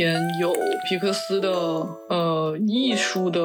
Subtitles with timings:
[0.00, 0.50] 天有
[0.88, 1.50] 皮克斯的
[2.08, 3.42] 呃艺术的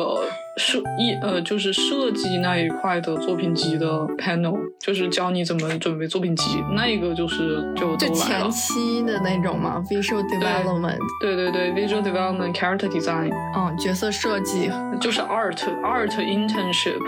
[0.55, 3.85] 设艺呃就是设计那一块的作品集的
[4.17, 8.49] panel，就是教你怎么准备作品集，那个就是就前。
[8.49, 17.01] 期的那种嘛，visual development，对对对，visual development、character design，嗯，角色设计，就是 art art internship。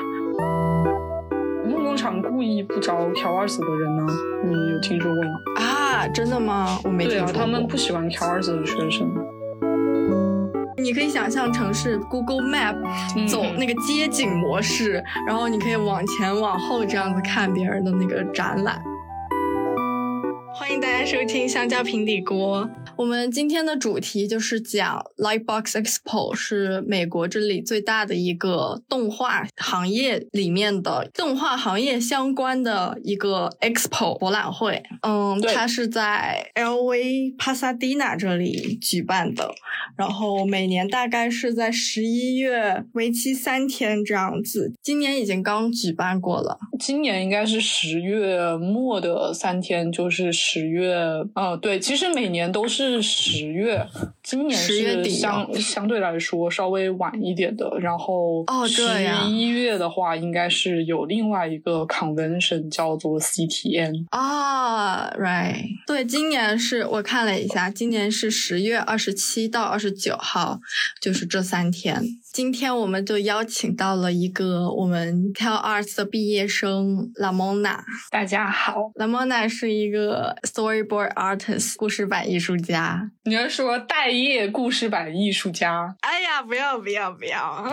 [1.66, 4.06] 梦工厂故意不招调二子的人呢，
[4.44, 5.30] 你有听说过吗？
[5.56, 6.78] 啊，真的吗？
[6.84, 7.42] 我没听对啊，说过。
[7.42, 9.10] 他们不喜欢调二子的学生。
[10.88, 12.78] 你可以想象成是 Google Map
[13.18, 18.82] 嗯走那个街景模式，然后你可以往前往后这样子看别人的那个展览。
[20.56, 22.70] 欢迎大家收听香蕉平底锅。
[22.98, 34.82] 我们今天的主题就是讲 Lightbox Expo 是美国这里最大的一个动画行业里面的动画行业相关的一个 Expo 博览会。
[35.04, 39.54] 嗯，它是在 LV 帕萨迪纳这里举办的，
[39.96, 44.74] 然后每年大概是在十一月，为期三天这样子。
[44.82, 46.58] 今年已经刚举办过了。
[46.80, 50.96] 今年应该是十月末的三天，就是十月，
[51.36, 53.88] 呃，对，其实每年都是是十月，
[54.30, 57.66] 今年10月是底相相对来说稍微晚一点的。
[57.80, 58.84] 然后哦十
[59.30, 64.06] 一月的话，应该是有另外一个 convention 叫做 CTN。
[64.10, 70.60] 啊、r i g h t 对，今年是我看了一下，今年是十月二十七到二十九号，
[71.02, 72.04] 就是这三天。
[72.34, 77.80] 今天我们就邀请到了一个我们 Tell Arts 的毕业生 Lamona。
[78.12, 83.10] 大家好，Lamona 是一个 storyboard artist，故事版艺术家。
[83.24, 87.66] 你要说待业故事版艺术家，哎呀，不要不要不要！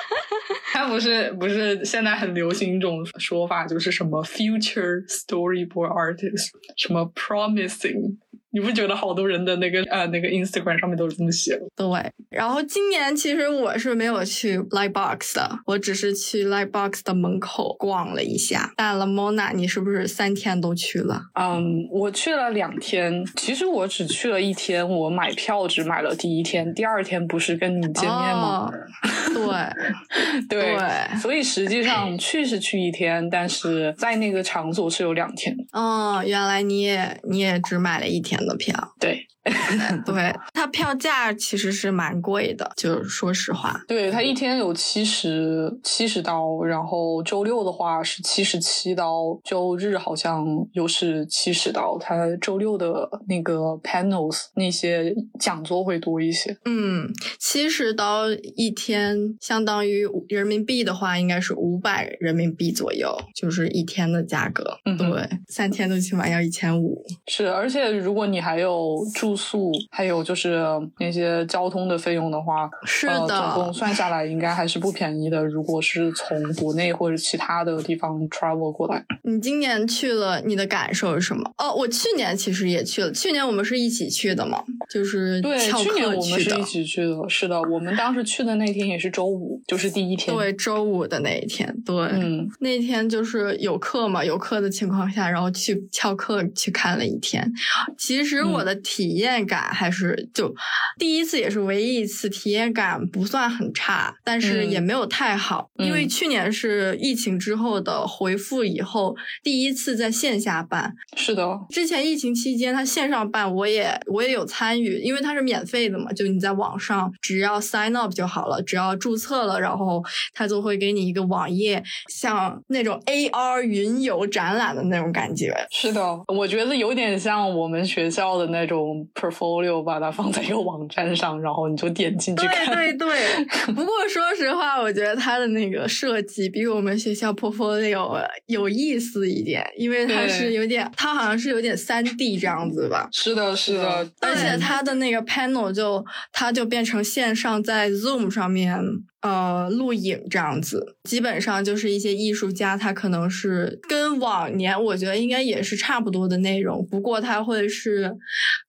[0.72, 8.16] 他不是不是现在很流行一种说法，就是什么 future storyboard artist，什么 promising。
[8.50, 11.62] 你不觉得好多人的那个呃那个 Instagram 上面都是这么写的？
[11.76, 18.72] 对，然后今年其实我是没有去 Lightbox 的，我只是去 Lightbox 的门口逛了一下。
[18.76, 21.22] 但 Lamona，你是不是三天都去了？
[21.34, 28.68] 嗯，我去了两天，其实我只去了一天，我买票只买了第一天，第二天不是跟你见面吗？
[28.68, 28.72] 哦、
[30.48, 35.54] 对对对所以实际上去是去一天，但是在那个场所是有两天。
[35.72, 38.74] 哦，原来你也你也只买了一天的票。
[39.00, 39.26] 对，
[40.04, 43.80] 对，它票价其实是蛮贵的，就是说实话。
[43.86, 51.96] 对，它一天有七十七十刀，然后周六的话是七十七刀，周日好像又是七十刀。
[52.00, 56.56] 它周六的那个 panels 那些讲座会多一些。
[56.64, 64.78] 嗯，七十刀一天，相当于人民币的话，应该是五百人民币左右，就是一天的价格。
[64.84, 67.04] 嗯对，三天都起码要一千五。
[67.26, 70.64] 是，而且如果你还有住宿，还有就是
[71.00, 75.44] 那些交通的费用的话，是呃，的总共算下来应该还是不便宜的。
[75.44, 81.42] 如果是从国内或者其他的地方 travel 过来，你今年去了，你的感受是什么？
[81.58, 86.68] 哦，我去年其实也去了，去年我们是一起去的嘛，就是对，去年我们是一。
[86.68, 90.36] 起去的，是的，我们当时去的那天也是周五，就是第一天。
[90.36, 97.50] 对，周五的那一天，对，嗯，那天就是有课嘛，有课的情况下，然后去翘课去看了一天。
[97.96, 100.54] 其实我的体验感还是就、
[100.98, 104.68] 第一次也是唯一一次，体验感不算很差，但是嗯。
[104.68, 110.94] 也没有太好，嗯因为去年是疫情之后的回复以后，第一次在线下办。
[111.16, 120.02] 是的，之前疫情期间，他线上办，我也我也有参与，因为它是免费的嘛，就你在网上只要 sign up 就好了，只要注册了，然后
[120.34, 125.54] 他就会给你一个网页，像那种 AR 云游展览的那种感觉。
[125.70, 132.66] 是的，我觉得有点像我们学校的那种 portfolio，把它放在一个网站上，然后你就点进去对看。
[132.74, 133.08] 对对。
[133.08, 143.08] 对， 不过说实话，我觉得它的那个设计比我们学校 portfolio 有意思一点，因为它是有点，它好像是有点三 D 这样子吧。
[143.12, 148.78] 是的，是的，而且嗯它的那个 panel 就它就变成线上在 Zoom 上面
[149.20, 158.16] 呃录影这样子，基本上就是一些艺术家，他可能是跟往年我觉得应该也是差不多的内容，不过他会是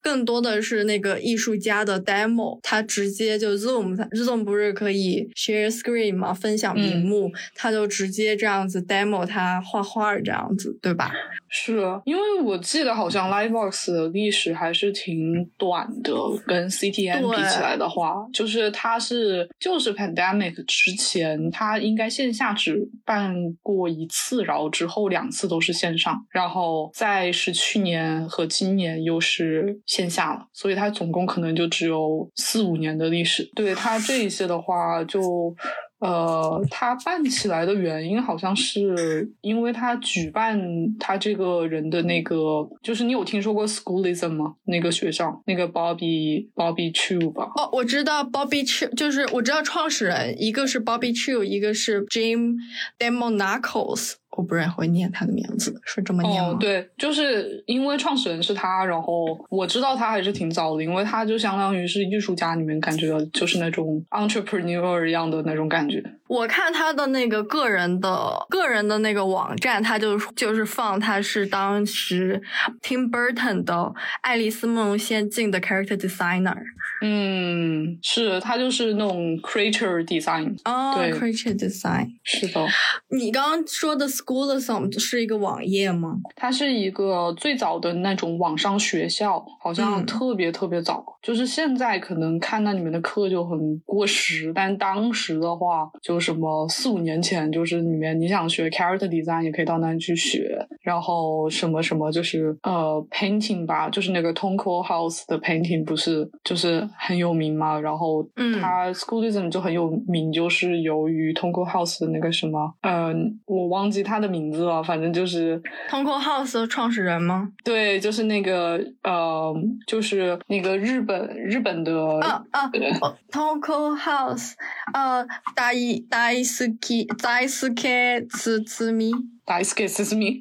[0.01, 6.33] 更多的是那个艺术家的 demo，他直接就 Zoom，它 Zoom 不是可以 share screen 吗？
[6.33, 11.11] 分享屏幕，他就直接这样子 demo 他画画这样子，对吧？
[11.51, 16.13] 是的，因为我记得好像 Livebox 的历史还是挺短的，
[16.45, 33.49] 跟 CTN 比起来的话，就是它是就是 pandemic 之前，他应该线下只办过一次，然后之后两次都是线上，然后再是去年和今年又是线下了，所以他总共可能就只有四五年的历史。
[33.55, 35.55] 对他这一些的话，就。
[35.99, 40.57] 呃，他办起来的原因好像是因为他举办
[40.97, 44.55] 他这个人的那个，就是你有听说过 Schoolism 吗？
[44.63, 47.51] 那个学校，那个 Bobby Bobby Chu 吧？
[47.55, 52.55] 哦，我知道 Bobby Chu，就是我知道创始人，一个是 Bobby Chu，一个是 Jim
[52.97, 54.13] Demonacos。
[54.39, 56.55] 我不认会念他的名字，是这么念吗？
[56.57, 66.01] 对，就是因为创始人是他，然后我知道他还是挺早的，因为他就相当于是艺术家里面感觉就是那种 entrepreneur 一样的那种感觉。
[66.27, 72.41] 我看他的那个个人的个人的那个网站，他就就是放他是当时
[72.81, 73.73] Tim Burton 的
[74.21, 76.55] 《爱丽丝梦游仙境》的 character designer。
[77.01, 80.57] 嗯，是它就是那种 creature design。
[80.65, 82.07] 哦，对，creature design。
[82.23, 82.65] 是的，
[83.09, 86.17] 你刚刚说的 Schoolism 是一个网页吗？
[86.35, 91.05] 它是一个最早的那种网上学校，好像嗯特别特别早。
[91.21, 115.61] 就是现在可能看那里面的课就很过时，但当时的话，就什么四五年前，就是里面你想学 character design 也可以到那里去学，然后什么什么就是呃 painting 吧，就是那个 Tonko House 的 painting 不是就是很有名嘛，然后嗯它 Schoolism 就很有名，就是由于 Tonko House 的那个什么，嗯、我忘记他的名字了，反正就是。
[115.89, 117.51] Tonko House 的创始人吗？
[117.63, 119.53] 对，就是那个呃，
[119.87, 122.69] 就是那个日本日本的，啊啊
[123.01, 124.51] 哦， Tonko House，
[124.93, 125.25] 呃，
[125.55, 129.11] 大一大一斯 K 大一斯 K 次次米，
[129.43, 130.39] 大 s k s me，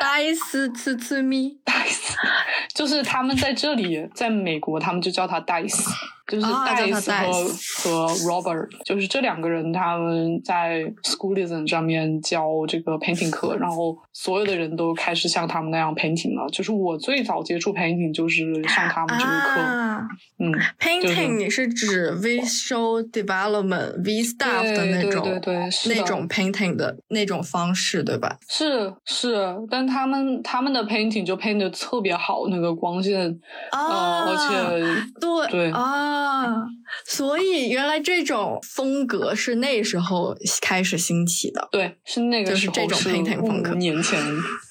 [0.00, 2.16] 大一斯次次米，大 s
[2.74, 5.88] 就是他们在这里，在美国，他们就叫他 Dice，
[6.26, 16.48] 就是啊叫他 Dice 和、和 Robert，就是这两个人，他们在 Schoolism 上面教这个 painting 课，然后所有的人都开始像他们那样 painting 了。
[16.50, 20.08] 就是我最早接触 painting 就是上他们这个课，啊
[20.38, 28.38] 嗯，，painting 你是指 visual development v staff 的那种对对对对是那种 painting 的那种方式，对吧？
[28.48, 33.28] 是是，但他们他们的 painting 就 paint 的特别好，那个光线，
[33.70, 36.11] 啊呃，而且对对啊，
[37.06, 41.68] 所以原来这种风格是那时候开始兴起的。
[41.72, 43.72] 对，是那个就是这种 painting 风格。
[43.72, 44.18] 五年前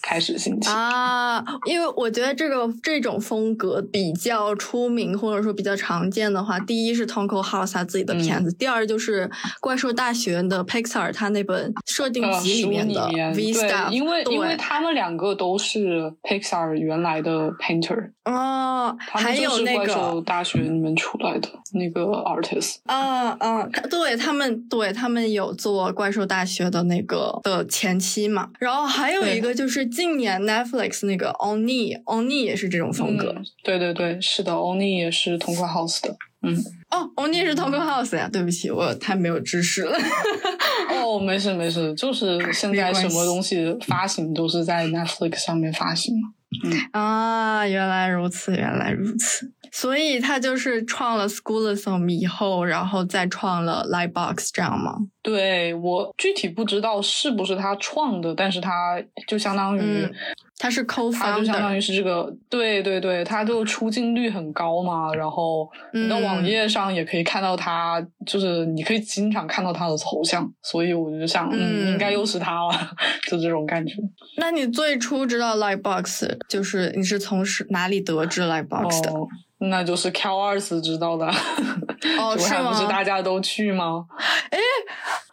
[0.02, 0.70] 开始兴起。
[0.70, 1.44] 啊。
[1.66, 22.78] 因为我觉得这个这种风格比较出名，或者说比较常见的话，第一是 Tonko House 他自己的片子，第二就是怪兽大学的 Pixar 他那本设定呃，集里面的 V 对，staff，因为因为他们两个都是 Pixar 原来的 painter，哦，还有那个是怪兽大学里面出来的那个 artist。
[22.86, 33.34] 啊啊，他对他们，对他们有做怪兽大学的那个的前期嘛，然后还有一个就是近年 Netflix 那个 Oni，Oni 也是这种风格。
[33.38, 36.16] 嗯对对对，是的，Oni 也是同款 house 的。
[36.44, 36.56] 嗯，
[36.90, 39.96] 哦，Oni 是 Tonko House 呀，对不起，我太没有知识了。
[40.90, 46.30] 哦，没事没事，就是现在什么东西发行都是在 Netflix 上面发行嘛。
[46.94, 49.52] 啊，原来如此，原来如此。
[49.72, 54.98] 所以他就是创了 Schoolism 以后，然后再创了 Lightbox 这样吗？
[55.24, 60.14] 对我具体不知道是不是他创的，但是他就相当于、嗯
[60.62, 61.12] 他是他就
[61.44, 61.76] 相当 co-founder。
[61.76, 72.92] 于是这个，对对对，他就出镜率很高嘛，然后你的嗯网页上也可以看到他，就是你可以经常看到他的头像，所以我就想，嗯，嗯应该又是他了，
[73.28, 73.96] 就这种感觉。
[74.38, 79.12] 那你最初知道 Lightbox，就是你是从是哪里得知 Lightbox 的？
[79.12, 79.28] 哦，
[79.70, 81.26] 那就是 Q 二四知道的，
[82.20, 84.06] 哦 这是还不是大家都去吗？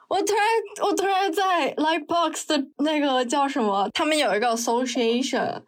[0.08, 0.44] 我突然，
[0.86, 3.88] 我突然在 Lightbox 的那个叫什么？
[3.92, 5.60] 他们有一个 association，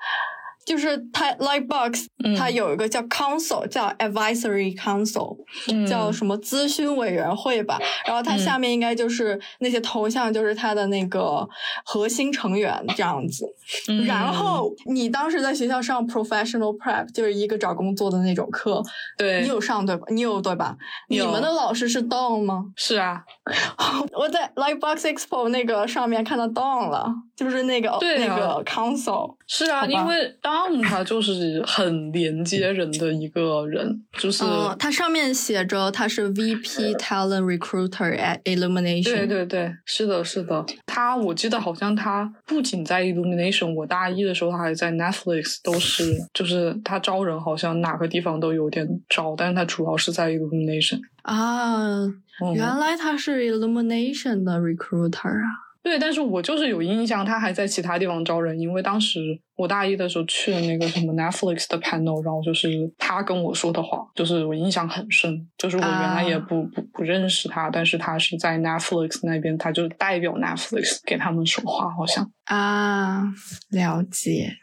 [0.71, 5.37] 就是它 Lightbox，、嗯它有一个叫 council，叫 advisory council，、
[5.67, 7.77] 嗯叫什么咨询委员会吧。
[8.07, 11.45] 然后它嗯下面应该就是那些头像，就是它的那个
[11.85, 13.45] 核心成员这样子。
[13.89, 18.81] 嗯然后你当时在学校上 professional prep，就是一个找工作的那种课，
[19.19, 20.07] 对你，有上对吧？
[20.11, 20.77] 你有对吧？
[21.09, 22.67] 你们的老师是 Don 吗？
[22.77, 23.25] 是啊，
[24.17, 29.35] 我在 Lightbox Expo 那个上面看到 Don 了，就是那个对啊那个 Council。
[29.47, 34.45] 是啊，因为当 Tom 他就是很连接人的一个人，就是
[34.79, 39.05] 它上面写着他是 VP Talent Recruiter at Illumination。
[39.05, 40.65] 对对对，是的，是的。
[40.87, 46.05] 他我记得好像他不仅在 Illumination，我大一的时候他还在 Netflix，都是
[46.35, 51.01] 就是他招人好像哪个地方都有点招，但是他主要是在 Illumination。
[51.23, 52.07] 啊，
[52.55, 55.70] 原来他是 Illumination 的 recruiter 啊。
[55.83, 59.19] 对，但是我就是有印象，他还在其他地方招人，因为当时
[59.57, 62.69] 我大一的时候去了那个什么 Netflix 的 panel，然后就是
[62.99, 73.33] 他跟我说的话，就是我印象很深，就是我原来也不不不认识他，但是他是在 Netflix 那边，他就代表 Netflix 给他们说话，好像啊，
[73.71, 74.57] 了解。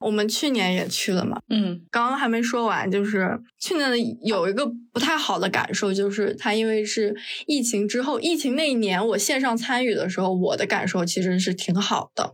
[0.00, 7.14] 我们去年也去了嘛，嗯，刚刚还没说完，就是去年的有一个不太好的感受，就是它因为是
[7.46, 12.30] 疫情之后，疫情那一年我线上参与的时候，我的感受其实是挺好的，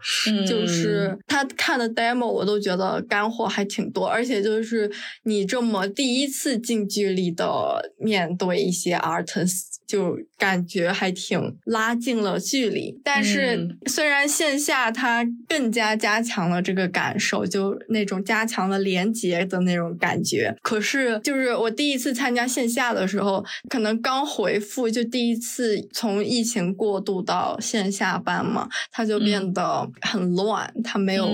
[0.46, 4.90] 就是他看的 demo 我都觉得干货还挺多，而且就是
[5.24, 9.74] 你这么第一次近距离的面对一些 artists。
[9.86, 20.52] 就感觉还挺拉近了距离，但是虽然线下它更加加强了这个感受，就那种加强了连接的那种感觉。
[20.60, 31.30] 可是就是我第一次参加线下的时候，可能刚回复，就第一次从疫情过渡到线下班嘛，它就变得很乱，它没有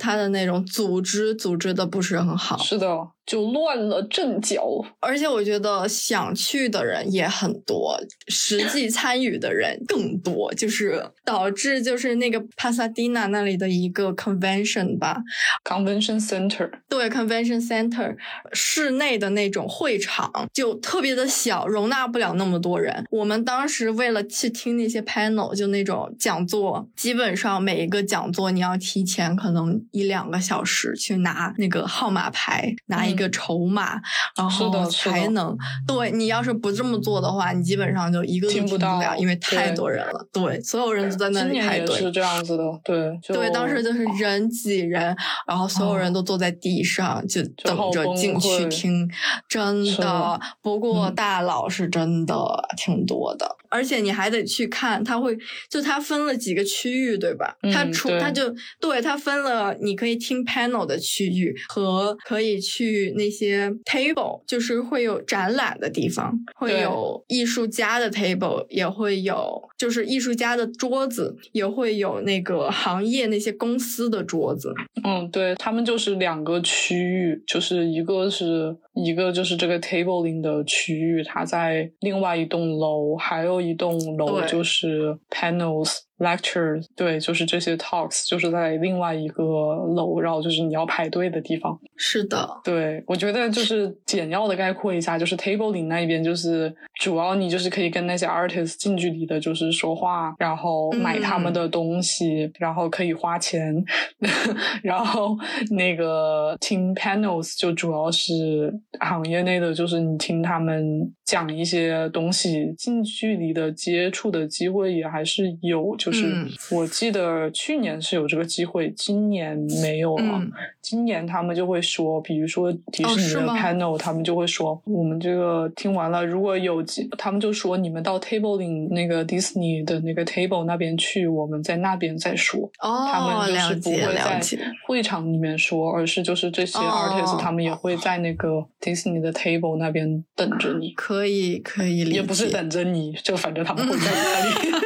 [0.00, 2.58] 它的那种组织组织的不是很好。
[2.58, 2.88] 是的。
[3.26, 4.64] 就乱了阵脚，
[5.00, 15.18] 而且我觉得想去的人也很多，实际 参与的人更多，就是导致就是那个帕萨蒂娜那里的一个 convention 吧
[15.64, 18.16] ，convention center，对，convention center
[18.52, 23.04] 室内的那种会场就特别的小，容纳不了那么多人。
[23.10, 33.15] 我们当时为了去听那些 panel，就那种讲座，基本上每一个讲座你要提前可能一两个小时去拿那个号码牌，拿一。
[33.16, 33.98] 一个筹码，
[34.36, 35.56] 然后才能
[35.86, 40.28] 对你要是不这么做的话，你基本上就一个都听不了，因为太多人了。
[40.30, 41.96] 对，所有人都在那里排队。
[41.96, 49.08] 是这样子的，对对，当时就是人挤人，然后所有人都坐在地上，就等着进去听。
[49.48, 52.36] 真的，不过大佬是真的
[52.76, 55.34] 挺多的，而且你还得去看，他会
[55.70, 57.56] 就他分了几个区域，对吧？
[57.72, 63.05] 他出他就对他分了，你可以听 panel 的区域和可以去。
[63.12, 74.72] 那些 table 就是会有展览的地方，会有艺术家的 table，也会有就是艺术家的桌子，也会有那个行业那些公司的桌子。
[75.04, 85.98] 嗯，对他们就是两个区域，就是一个是一个就是这个 tabling 的区域，它在另外一栋楼，还有一栋楼就是 panels。
[86.18, 91.78] Lectures，对，就是这些 talks，就是在另外一个楼，然后就是你要排队的地方。
[91.94, 103.84] 是的，对，我觉得就是简要的概括一下，就是 tabling 那一边，就是主要你就是可以跟那些 artists 近距离的，就是说话，然后买他们的东西，然后可以花钱，
[104.82, 105.36] 然后
[105.72, 115.94] 那个听 panels 就主要是行业内的，就是你听他们讲一些东西，近距离的接触的机会也还是有。
[115.96, 120.42] 就是我记得去年是有这个机会，今年没有了。
[120.80, 132.60] 今年他们就会说，比如说迪士尼的 panel，他们就会说，我们这个听完了，如果有机，他们就说你们到 tabling 那个迪士尼的那个 table 那边去，我们在那边再说。
[132.80, 134.40] 哦，他们就是不会在
[134.86, 140.92] 会场里面说，而是就是这些 artists 他们也会在那个迪士尼的 table 那边等着你。
[140.92, 142.16] 可以，可以理解。
[142.16, 144.85] 也不是等着你，就反正他们会在那里。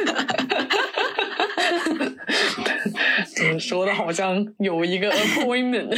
[3.61, 5.95] 说的好像有一个 appointment。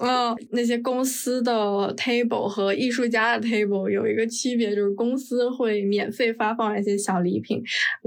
[0.00, 1.52] 嗯， 那些公司的
[1.96, 7.60] table 和艺术家的 table 有一个区别，就是公司会免费发放一些小礼品，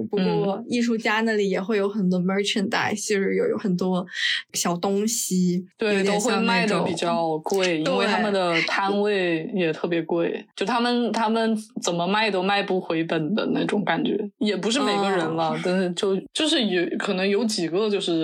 [0.10, 4.06] 不过艺术家那里也会有很多 merchandise，就是有有很多
[4.54, 18.21] 小东西，对，都会卖的比较贵，因为他们的摊位也特别贵，就他们他们怎么卖都卖不回本的那种感觉，也不是每个人了，但是就就是有可能有几个就是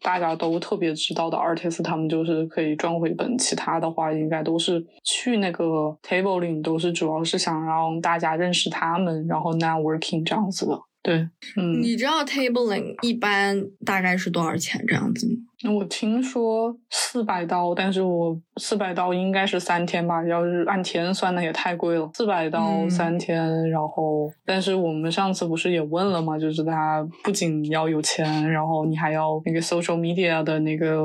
[0.00, 3.08] 大家都特别知道的 artist，他们就是可以赚回。
[3.18, 10.78] 本其他的话，应该都是去那个 tabling，都是主要是想让大家认识他们，然后 networking 这样子的。
[11.02, 11.16] 对，
[11.56, 15.47] 嗯，你知道 tabling 一般大概是多少钱这样子吗？
[15.64, 20.24] 那我听说四百刀，但是我四百刀应该是三天吧？
[20.24, 22.08] 要是按天算，那也太贵了。
[22.14, 26.38] 四百刀三天，然后，但是我们上次不是也问了嘛？
[26.38, 30.96] 就是他不仅要有钱，然后你还要那个 social media 的那个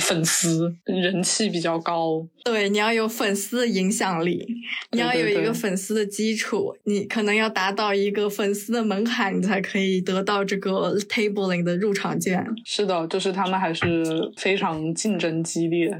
[0.00, 2.26] 粉丝人气比较高。
[2.44, 4.44] 对，你要有粉丝的影响力，
[4.90, 12.44] 你要有一个粉丝的基础，你可能要达到一个粉丝的门槛，你才可以得到这个 tabling 的入场券。
[12.64, 13.91] 是的，就是他们还是。
[14.36, 15.90] 非常竞争激烈，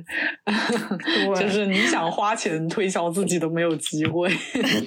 [1.38, 4.28] 就是你想花钱推销自己都没有机会。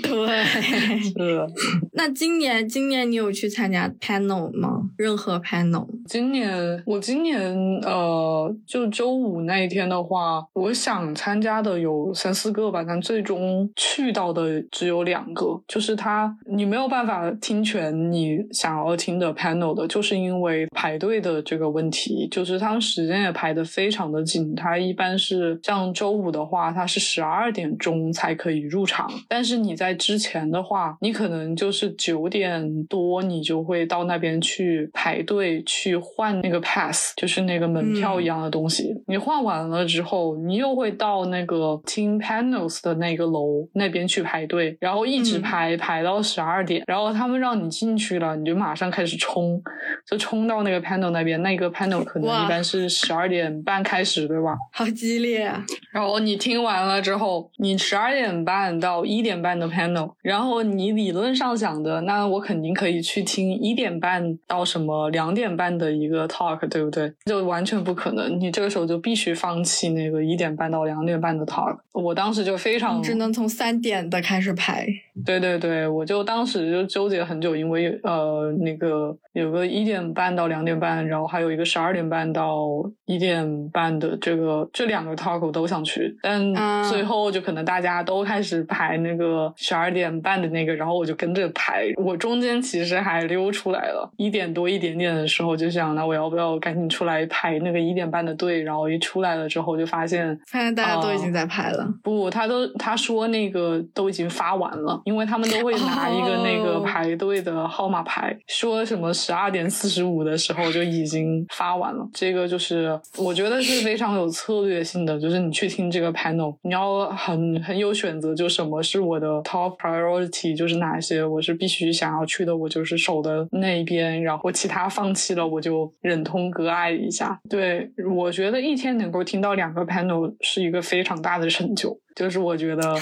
[0.01, 0.43] 对，
[1.01, 1.45] 是。
[1.93, 4.81] 那今年，今年你有去参加 panel 吗？
[4.97, 5.87] 任何 panel？
[6.07, 15.61] 今年，我今年呃，就周五那一天的话，我想参加的有三四个吧，但最终去到的只有两个。
[15.67, 24.55] 就是他，你没有办法听全你想要听的 panel 的，就是因为排队的这个问题，就是他们时间也排得非常的紧。
[24.55, 38.93] 它一般是像周五的话，它是十二点钟才可以入场，但是你在之前的话，你可能就是九点多，你就会到那边去排队去换那个 pass，就是那个门票一样的东西。
[39.07, 49.61] 你换完了之后，你又会到那个听 panels 的那个楼那边去排队，然后一直排排到十二点，然后他们让你进去了，你就马上开始冲，
[50.09, 54.55] 就冲到那个 panel 那边，那个 panel 可能一般是十二点半开始，对吧？
[54.71, 55.65] 好激烈啊！
[55.91, 67.11] 然后你听完了之后，你十二点半到一点半的 panel，然后你理论上想的，那我肯定可以去听一点半到什么两点半的一个 talk，对不对？
[67.25, 71.77] 就完全不可能，你这个时候就必须放弃那个一点半到两点半的 talk。
[71.93, 74.87] 我当时就非常只能从三点的开始排。
[75.23, 82.65] 对对对，我就当时就纠结很久，因为呃那个有个一点半到两点半，然后还有一个十二点半到
[83.05, 86.53] 一点半的这个这两个 talk 我都想去，但
[86.89, 91.85] 最后就可能大家都开始排那个十二点半的那个，然后我就跟着排。
[91.97, 98.61] 我中间其实还溜出来了，一点多一点点的时候就想，那我要不要赶紧出来排那个一点半的队？
[98.63, 101.87] 然后一出来了之后就发现，发现大家都已经在排了。
[102.03, 105.01] 不，他都他说那个都已经发完了。
[105.05, 112.05] 因为他们都会拿一个那个排队的号码牌，说什么十二点四十五的时候就已经发完了。
[112.11, 127.39] 这个就是我觉得是非常有策略性的，就是你去听这个 panel，你要很很有选择，就什么是我的 top priority，就是哪些我是必须想要去的，我就是守的那一边，然后其他放弃了，我就忍痛割爱一下。
[127.47, 131.95] 对我觉得一天能够听到两个 panel 是一个非常大的成就。
[132.15, 132.97] 就是我觉得，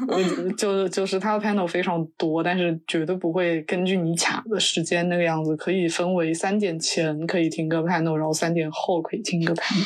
[0.56, 9.84] 就就是它的 panel 非常多，但是绝对不会根据你卡的时间那个样子，可以分为三点前可以听个 panel，然后三点后可以听个 panel，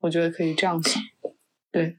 [0.00, 1.02] 我觉得可以这样想，
[1.72, 1.96] 对。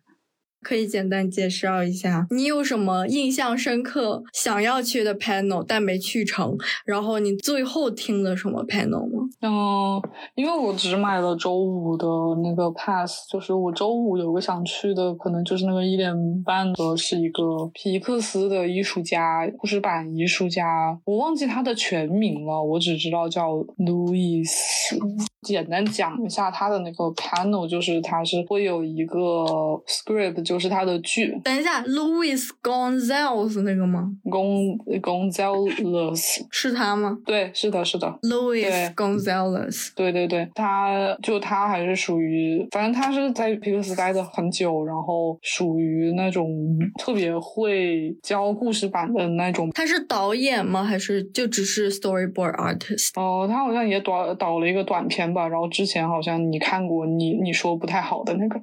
[0.62, 9.28] 可以简单介绍一下，你有什么印象深刻、想要去的 panel 但没去成，然后你最后听了什么 panel 吗？
[9.42, 10.02] 嗯，
[10.36, 12.06] 因为我只买了周五的
[12.44, 17.44] 那个 pass，就是我周五有个想去的，可能就是那个一点半的，是一个
[17.74, 24.96] 皮克斯的艺术家，故事版艺术家，我忘记他的全名了，我只知道叫路易斯。
[25.42, 29.20] 简单讲一下他的那个 panel，就是他是会有一个
[29.88, 30.51] script。
[30.52, 31.34] 就是他的剧。
[31.46, 37.18] 等一下，Louis Gonzalez 那个吗？Gon Gonzalez 是他吗？
[37.26, 38.20] 对，是的，是的。
[38.24, 46.50] Louis Gonzalez，对对对，他就他还是属于，反正他是在皮克斯待的很久，然后属于那种
[47.00, 49.70] 特别会教故事版的那种。
[49.72, 50.84] 他是导演吗？
[50.84, 53.12] 还是就只是 storyboard artist？
[53.16, 55.48] 哦，他好像也导导了一个短片吧。
[55.48, 58.60] 然后之前好像你看过，你你说不太好的那个，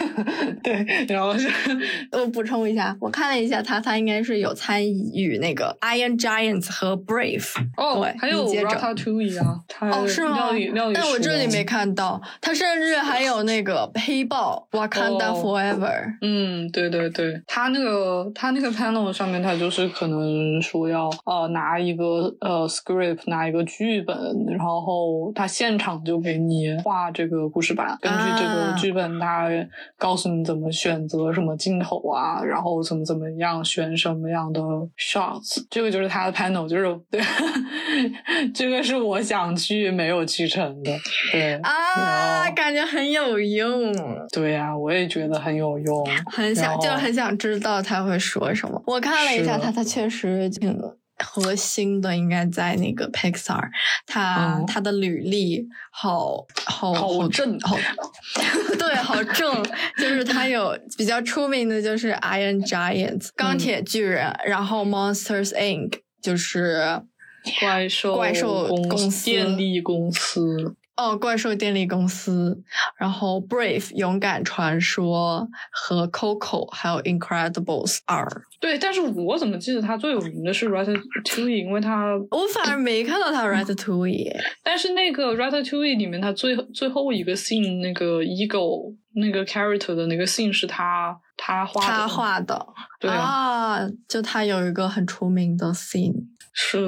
[0.64, 1.17] 对。
[1.26, 7.48] 我 补充一下，我看了一下他，他应该是有参与那个 Iron Giants 和 Brave。
[7.76, 9.60] 哦，对，还有 Ratatouille 啊，
[9.92, 10.48] 哦是吗？
[10.94, 16.18] 但我这里没看到，他甚至还有那个黑豹 Wakanda Forever。
[16.20, 24.16] 嗯，对对对，他那个他那个 panel 上面，他就是可能说要呃拿一个呃 script，拿一个剧本，
[24.48, 29.48] 然后他现场就给你画这个故事版，根据这个剧本，他
[29.96, 31.07] 告诉你怎么选。
[31.08, 34.60] 选择什么镜头啊，然后怎么怎么样选什么样的
[34.98, 37.18] shots，这个就是他的 panel，就是对，
[38.54, 40.92] 这个是我想去没有去成的，
[41.32, 43.94] 对啊，感觉很有用，
[44.30, 48.82] 对呀，我也觉得很有用，很想就很想知道他会说什么。
[48.86, 50.78] 我看了一下他，他确实挺。
[51.24, 53.68] 核心的应该在那个 Pixar，
[54.06, 57.76] 他他的履历好好好正，好
[58.78, 59.62] 对，好正，
[59.98, 66.00] 就是他有比较出名的就是 Iron Giant 钢铁巨人，然后 Monsters Inc.
[66.20, 67.00] 就是
[67.60, 70.74] 怪兽怪兽公司电力公司。
[70.98, 72.60] 哦，怪兽电力公司，
[72.98, 78.26] 然后 Brave 勇敢传说和 Coco，还有 Incredibles 二。
[78.58, 84.36] 对，但是我怎么记得他最有名的是 Ratatouille，因为他我反而没看到他 Ratatouille。
[84.64, 91.86] 但是那个 Ratatouille 里面，他最最后一个 scene 那个 ego 那个 character 的那个 scene 是他他画的。
[91.86, 92.66] 他画的。
[93.00, 96.26] 对啊，就他有一个很出名的 scene。
[96.52, 96.78] 是。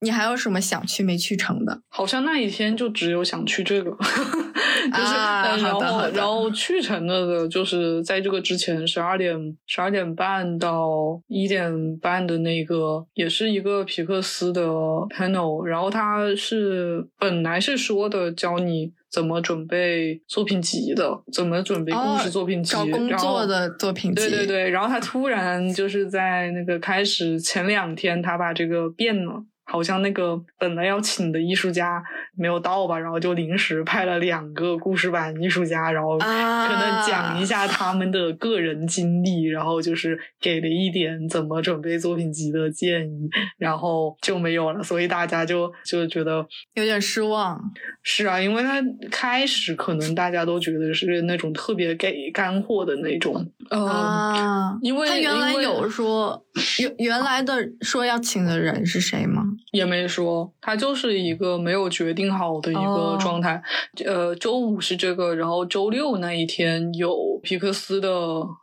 [0.00, 1.80] 你还有什么想去没去成的？
[1.88, 5.80] 好像那一天就只有想去这个， 就是然后
[6.12, 9.34] 然后去成了的，就是在这个之前十二点
[9.66, 14.62] 十二点半到一点半的那个，也是一个皮克斯的
[15.08, 29.44] panel，然后他是本来是说的教你怎么准备作品集的，怎么准备故事作品集，找工作的作品集，对对对，然后他突然就是在那个开始前两天，他把这个变了。
[29.66, 32.02] 好像那个本来要请的艺术家
[32.36, 47.60] 没有到吧，然后就临时派了两个故事版艺术家，然后可能讲一下他们的个人经历，然后就是给了一点怎么准备作品集的建议，然后就没有了，所以大家就就觉得有点失望。
[48.02, 56.44] 是啊，因为他开始可能大家都觉得是那种特别给干货的那种啊，因为他原来有说
[56.80, 59.42] 原原来的说要请的人是谁吗？
[59.72, 63.62] 也没说，他就是一个没有决定好的一个状态。
[64.04, 68.10] 呃，周五是这个，然后周六那一天有皮克斯的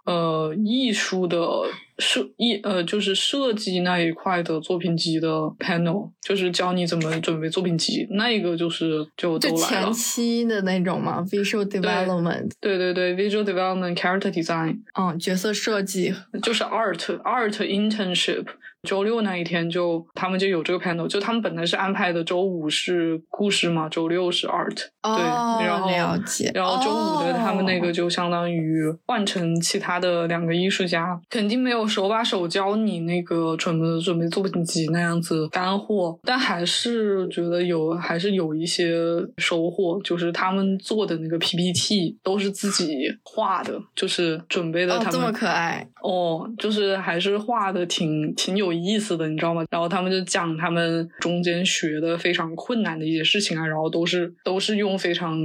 [0.05, 1.39] 呃艺术的
[1.99, 8.07] 设艺呃就是设计那一块的作品集的 panel，就是教你怎么准备作品集。
[8.11, 9.49] 那一个就是就都。
[9.55, 12.51] 前期的那种嘛，visual development。
[12.59, 14.79] 对对对，visual development character design。
[14.99, 18.45] 嗯，角色设计就是 art art internship。
[18.87, 25.23] 周六那一天就他们就有这个 panel，就他们本来是安排的周五是故事嘛，周六是 art，对，
[25.63, 38.95] 然后了解，然后周五的他们那个就相当于换成其他的两个艺术家，肯定没有手把手教你那个准备准备作品集那样子干货，但还是觉得有还是有一些
[39.37, 48.70] 收获，就是他们做的那个 PPT 都是自己画的，就是准备的他们这么可爱哦，就是还是画的挺挺有。
[48.71, 49.63] 有意思的，你知道吗？
[49.69, 55.37] 然后他们就讲他们中间学的非常困难的一些事情啊，然后都是都是用非常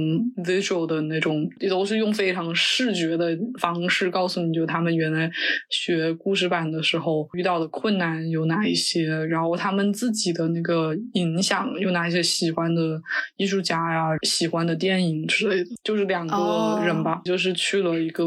[0.45, 5.29] visual 的那种，也都是用非常视觉的方式告诉你，就他们原来
[5.69, 13.01] 学故事版的时候遇到的困难有哪一些，然后他们自己的那个影响有哪一些，喜欢的
[13.35, 18.23] 艺术家呀，喜欢的电影之类的，就是两个人吧，就是去了一个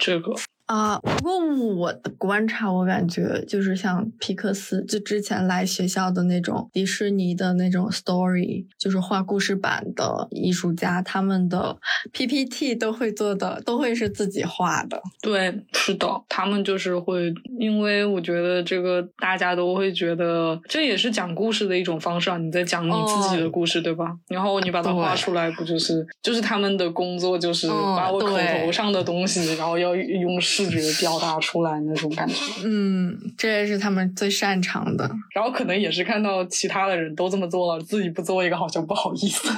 [0.00, 0.32] 这个。
[0.66, 1.38] 啊，不过
[1.74, 11.76] 我的观察，我感觉就是像皮克斯，就之前来学校的那种迪士尼的那种 story，就是画故事版的艺术家，他们的
[12.12, 15.02] PPT 都会做的，都会是自己画的。
[15.20, 24.16] 对，是的，他们就是会，因为我觉得这个大家都会觉得这也是讲故事的一种方式啊，你在讲你自己的故事，对吧？
[24.28, 30.62] 然后你把它画出来，不就是就是他们的工作，就是把我口头上的东西，然后要用视。
[30.62, 32.34] 视觉表达出来那种感觉，
[32.64, 35.10] 嗯，这也是他们最擅长的。
[35.34, 39.48] 然后可能也是看到其他的人都这么做了，自己不做一个好像不好意思。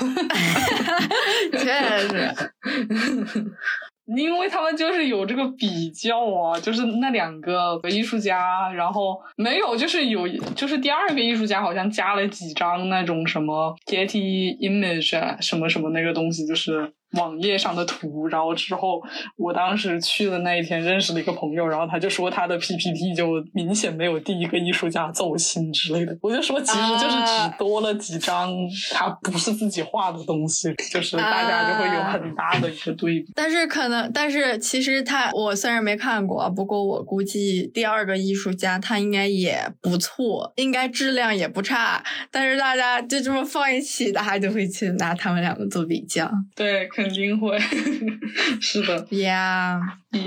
[1.52, 1.58] 确
[2.08, 2.34] 实，
[4.16, 16.92] 因为他们就是有这个比较啊，就是那两个艺术家，然后没有，就是有，就是第二个艺术家好像加了几张那种什么 Getty Image 啊，什么什么那个东西，就是。
[17.16, 19.02] 网页上的图，然后之后
[19.36, 26.16] 我当时去的那一天认识了一个朋友，然后他就说他的 PPT 就明显没有第一个艺术家走心之类的。
[26.20, 28.52] 我就说其实就是只多了几张
[28.90, 33.32] 他不是自己画的东西，就是大家就会有很大的一个对比。
[33.34, 42.02] 但是可能，但是其实他我虽然没看过，不过我估计第二个艺术家他应该也不错，应该质量也不差。
[42.30, 46.28] 但是大家就这么放一起，大家就会去拿他们两个做比较。
[46.56, 46.88] 对。
[47.04, 47.58] 肯定会，
[48.60, 49.06] 是的。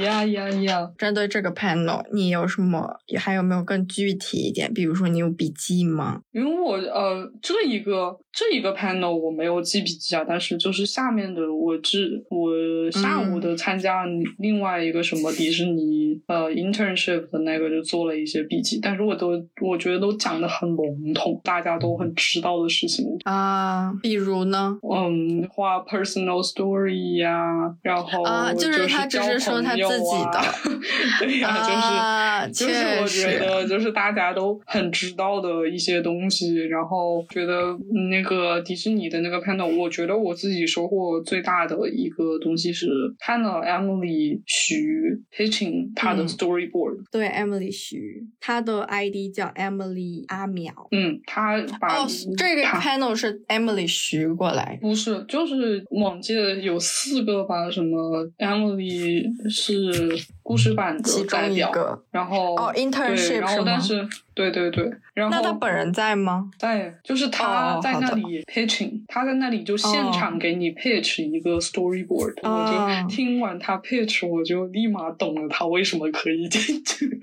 [0.02, 0.18] 呀。
[0.18, 0.92] 呀呀呀！
[0.98, 2.98] 针对这个 panel，你有什么？
[3.18, 4.74] 还有没有更具体一点？
[4.74, 6.22] 比如说，你有笔记吗？
[6.32, 12.52] 因为我呃，这一个这一个 panel 我没有记笔记啊，但是就是下面的我只我
[12.92, 14.06] 下午的参加
[14.40, 23.94] 另外一个什么迪士尼呃 internship 的那个就做了一些笔记，但是我都我觉得都讲的很笼统，大家都很知道的事情啊。
[24.02, 24.78] 比如呢？
[24.82, 30.40] 嗯，画 personal story 呀，然后啊，就是他只是说他自己的，
[31.20, 37.78] 对呀，就是就是我觉得就是大家都很知道的一些东西，然后觉得
[38.10, 42.88] 那个迪士尼的那个 panel，我觉得我自己收获最大的一个东西是
[43.20, 58.26] 看了 Emily 徐 pitching 他的 storyboard，对 Emily 徐，他的 ID 叫 Emily 阿苗，嗯，他把哦，这个 panel 是 Emily 徐过来，不是，就是往届有四个吧，什么
[58.38, 59.24] Emily
[59.74, 66.50] 是故事版的代表，然后哦 internship 然后但是对对对，然后那他本人在吗？
[66.58, 77.20] 在，就是他在那里 pitching，他在那里就现场给你 pitch 一个 storyboard，我就听完他 pitch，我就立马懂了他为什么可以进去。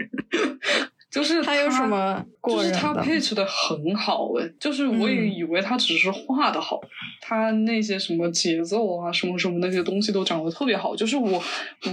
[1.14, 2.72] 就是他有什么过人？
[2.72, 6.80] 就是他 pitch 的很好哎，就是我也以为他只是画的好，
[7.20, 10.96] 他那些什么节奏啊，什么什么那些东西都掌握特别好。
[10.96, 11.40] 就是我，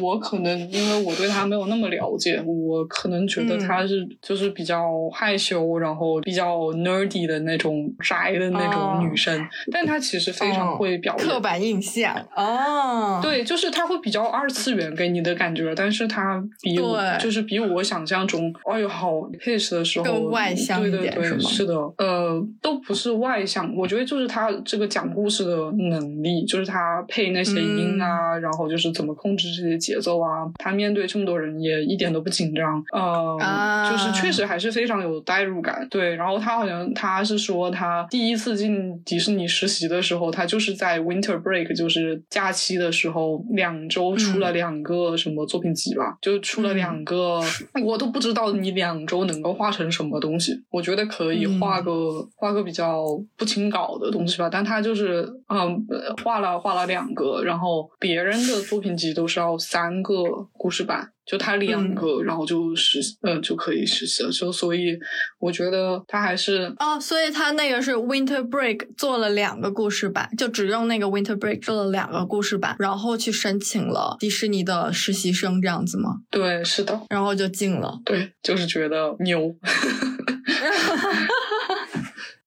[0.01, 11.27] 我可能因为我对他没有那么了解，我可能觉得他是就是比较害羞，然后比较 nerdy 的那种宅的那种女生，但他其实非常会表演。
[11.27, 16.75] 刻板印象哦，对，就是他会比较二次元给你的感觉，但是他比
[17.19, 19.11] 就是比我想象中，哎呦好。
[19.39, 35.88] 配饰的时候更外向一点，是是的，呃，都不是外向，我觉得就是他这个讲故事的能力，就是他配那些音啊，然后就是怎么控制这些节奏啊，他面对这么多人也一点都不紧张，呃，就是确实还是非常有代入感。
[35.89, 47.41] 对，然后他好像他是说他第一次进迪士尼实习的时候，他就是在 Winter Break，就是假期的时候，两周出了两个什么作品集吧，就出了两个，
[47.84, 49.00] 我都不知道你两。
[49.05, 50.53] 周能够画成什么东西？
[50.69, 51.91] 我觉得可以画个
[52.35, 53.05] 画个比较
[53.37, 54.49] 不清稿的东西吧。
[54.49, 55.85] 但他就是嗯，
[56.23, 60.13] 画了画了两个，然后别人的作品集都是要三个
[60.53, 61.11] 故事版。
[61.32, 65.00] 就他两个，然后就实呃就可以实习了，就所以
[65.39, 76.17] 我觉得他还是哦，所以他那个是 Winter Break 做了两个故事版，就只用那个 Winter Break 做了两个故事版，然后去申请了迪士尼的实习生这样子吗？
[76.30, 78.02] 对，是的，然后就进了。
[78.04, 79.56] 对，就是觉得牛。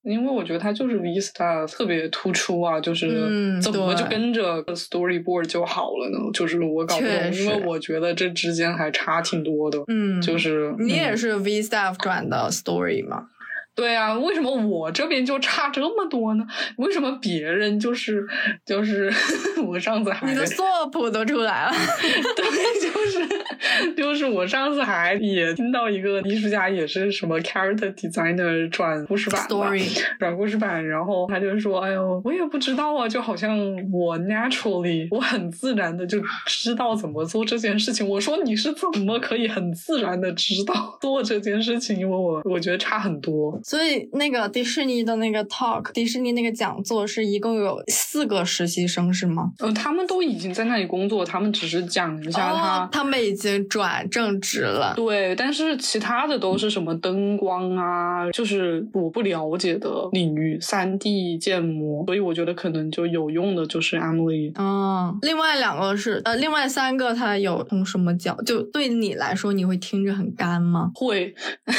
[0.04, 6.18] 因为我觉得他就是 Vista 特别突出啊，就是怎么就跟着 Storyboard 就好了呢？
[6.34, 9.82] 就是我搞不懂，因为我觉得这之间还差挺多的。
[9.88, 13.28] 嗯，就是你也是 Vista 转的 Story 吗？
[13.76, 16.44] 对啊，为什么我这边就差这么多呢？
[16.76, 18.24] 为什么别人就是
[18.64, 19.12] 就是
[19.66, 21.72] 我上次还你的 SOP 都出来了？
[22.36, 22.44] 对，
[22.80, 23.43] 就是
[23.96, 29.46] 就是我上次还也听到一个艺术家也是什么 character designer 转故事版
[30.18, 33.58] 转故事版，然后他就说：“哎呦，我也不知道啊，就好像
[33.92, 41.98] 我 naturally 我很自然的就知道怎么做这件事情。”我说：“你是怎么可以很自然的知道 做这件事情？
[41.98, 49.52] 因为我我觉得差很多。”所以那个迪士尼的那个 talk，迪士尼那个讲座是一共有四个实习生是吗？
[49.58, 54.92] 呃，他们都已经在那里工作，他们只是讲一下他，他们已经转正职了。
[54.96, 62.04] 对，但是其他的都是什么灯光啊，就是我不了解的领域，三 D 建模。
[62.06, 64.52] 所以我觉得可能就有用的就是 Emily。
[64.56, 68.36] 嗯，另外两个是呃，另外三个他有从什么角？
[68.44, 70.90] 就对你来说，你会听着很干吗？
[70.94, 71.34] 会。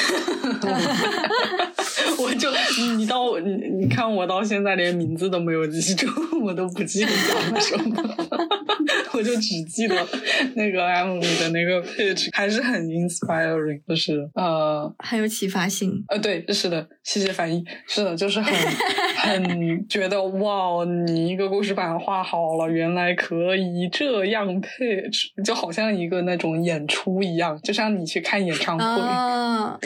[2.17, 2.49] 我就
[2.95, 6.08] 你到你你看我到现在连名字都没有记住，
[6.43, 7.95] 我都不记得讲什么，
[9.13, 9.95] 我就只记得
[10.56, 16.04] 那个 Emily 的那个 pitch 还是很 inspiring，就是呃很有启发性。
[16.10, 18.54] 呃，对，是的，谢谢翻译，是的，就是很
[19.18, 19.44] 很
[19.89, 28.86] 觉得哇，你一个故事板画好了，原来可以这样 pitch，就好像一个那种演出一样，就像你去看演唱会，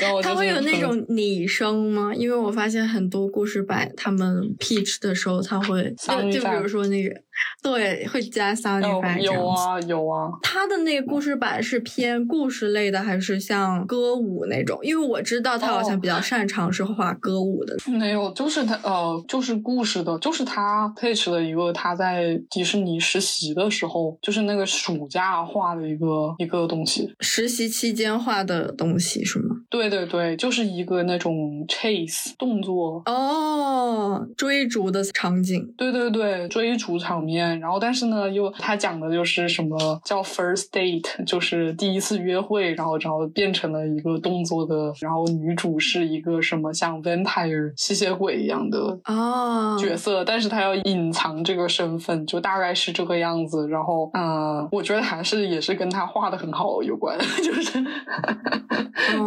[0.01, 1.69] 然后他会有那种拟声。
[1.69, 2.11] 吗？
[2.15, 7.13] 因为我发现很多故事板他们 pitch 的时候，他会就就比如说那个
[7.61, 10.29] 对会加 sound effect 有啊有啊。
[10.41, 14.79] 他的那个故事版是偏故事类的，还是像歌舞那种？
[14.81, 17.75] 因为我知道他好像比较擅长是画歌舞的。
[17.87, 26.05] 没有，就是他呃，就是故事的，就是他 pitch 了一个他在迪士尼实习的时候，就是那个暑假画的一个
[26.37, 27.13] 一个东西。
[27.19, 29.55] 实习期间画的东西是吗？
[29.69, 35.73] 对对对，就是一个那种 chase 动作哦，追逐的场景。
[35.77, 37.59] 对对对，追逐场面。
[37.59, 53.67] 然后，但是呢，又他讲的就是什么叫 first date，就是第一次约会，然后然后变成了一个动作的，然后女主是一个什么像 vampire 吸血鬼一样的啊角色，但是他要隐藏这个身份，就大概是这个样子。
[53.67, 57.83] 然后，嗯，我觉得还是也是跟他画的很好有关， 就是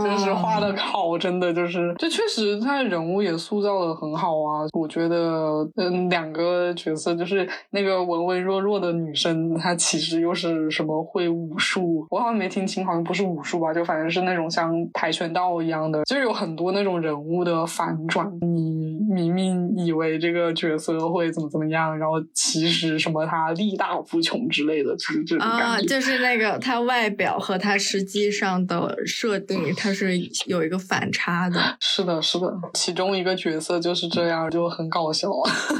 [0.02, 4.66] 就是画的好，真的就是，这确实他的人物也塑造的很好啊。
[4.72, 12.06] 我觉得，嗯，两个角色就是那个文文弱弱的女生，她其实又是什么会武术？
[12.10, 13.72] 我好像没听清，好像不是武术吧？
[13.74, 18.30] 就反正是那种像跆拳道一样的，就有很多那种人物的反转。
[18.42, 25.86] 你明明以为这个角色会怎么怎么样，然后其实什么他力大无穷之类的，就是这种感觉。
[25.86, 31.60] 就是那个他外表和他实际上的设定，他是有一个反差的。
[31.80, 35.28] 是的，是的，其中一个角色就是这样，就很搞笑，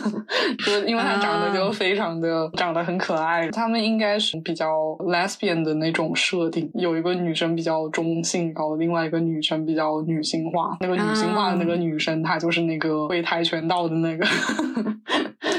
[0.65, 3.49] 就因为他长得就非常的长得很可爱。
[3.51, 4.69] 他们应该是比较
[5.01, 10.77] lesbian 的那种设定，有一个女生比较中性，然后另外一个女生比较女性化。
[10.81, 14.27] 那个女性化的那个女生，她就是那个会跆拳道的那个。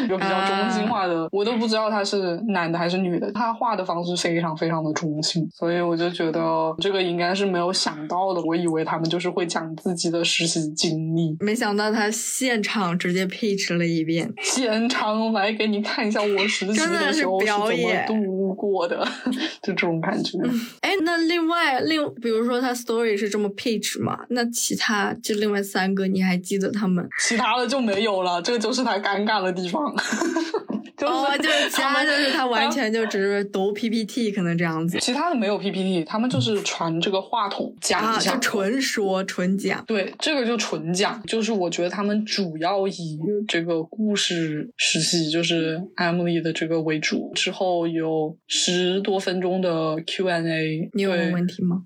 [0.07, 3.31] 就比较中心化的，我都不知道他是男的还是女的。
[3.31, 8.41] 他画的方式非常非常的中性，所以我就觉得这个应该是没有想到的。
[8.41, 14.31] 我以为他们就是会讲自己的实习经历，没想到他现场直接 pitch 了一遍。
[14.41, 19.05] 现场来给你看一下我实习的时候是怎么度过的，
[19.63, 20.37] 就这种感觉。
[20.81, 24.19] 哎，那另外另比如说他 story 是这么 pitch 嘛？
[24.29, 27.07] 那其他就另外三个你还记得他们？
[27.19, 29.93] 其他的就没有了，这就是他尴尬的地方。
[31.01, 34.97] 哦，就是其他就是他完全就只是读 PPT，可能这样子。
[34.99, 39.83] 其他的没有 PPT，他们就是传这个话筒讲一下，就纯说纯讲。
[39.85, 41.21] 对，这个就纯讲。
[41.23, 47.31] 就是我觉得他们主要以这个故事实习，就是 Emily 的这个为主。
[47.35, 51.83] 之后有十多分钟的 Q&A，你有问问题吗？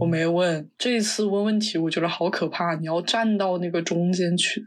[0.00, 0.68] 我没问。
[0.78, 2.74] 这一次问问题，我觉得好可怕。
[2.76, 4.64] 你要站到那个中间去。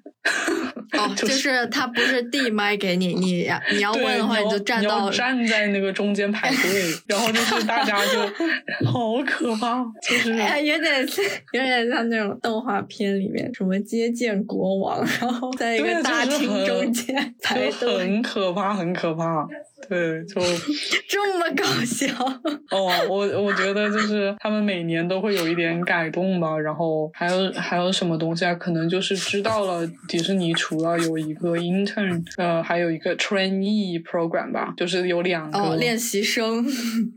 [0.97, 8.19] 哦， 就是他不是递麦给你，你你要问的话，你就站到站在那个中间排队， 然后就是大家就
[8.85, 10.31] 好可怕，就是
[10.63, 11.07] 有点
[11.53, 19.47] 有点像那种动画片里面什么接见国王，然后在一个大厅中间排队，很可怕，很可怕。
[19.87, 20.41] 对，就
[21.07, 22.07] 这么搞笑
[22.69, 22.91] 哦！
[23.09, 28.53] 我我觉得就是他们每年都会有一点改动吧，然后还有还有什么东西啊？
[28.55, 36.65] 可能就是知道了迪士尼除了有一个 intern，呃，还有一个 trainee program 吧，就是有两个练习生，